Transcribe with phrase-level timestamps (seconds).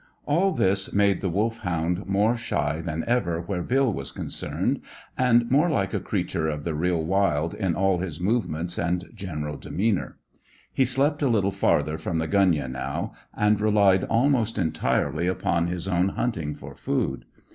[0.25, 4.81] All this made the Wolfhound more shy than ever where Bill was concerned,
[5.15, 9.57] and more like a creature of the real wild in all his movements and general
[9.57, 10.17] demeanour.
[10.73, 15.87] He slept a little farther from the gunyah now, and relied almost entirely upon his
[15.87, 17.25] own hunting for food.